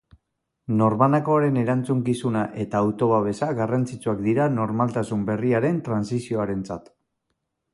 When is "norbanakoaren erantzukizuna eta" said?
0.77-2.81